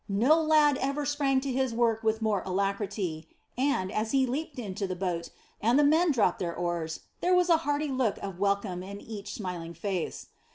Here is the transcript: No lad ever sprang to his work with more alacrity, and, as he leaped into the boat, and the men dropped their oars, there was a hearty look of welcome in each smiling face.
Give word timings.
No 0.09 0.41
lad 0.41 0.77
ever 0.81 1.05
sprang 1.05 1.41
to 1.41 1.51
his 1.51 1.75
work 1.75 2.01
with 2.01 2.23
more 2.23 2.41
alacrity, 2.43 3.27
and, 3.55 3.91
as 3.91 4.13
he 4.13 4.25
leaped 4.25 4.57
into 4.57 4.87
the 4.87 4.95
boat, 4.95 5.29
and 5.61 5.77
the 5.77 5.83
men 5.83 6.09
dropped 6.09 6.39
their 6.39 6.55
oars, 6.55 7.01
there 7.19 7.35
was 7.35 7.49
a 7.51 7.57
hearty 7.69 7.89
look 7.89 8.17
of 8.17 8.39
welcome 8.39 8.81
in 8.81 8.99
each 8.99 9.31
smiling 9.31 9.75
face. 9.75 10.29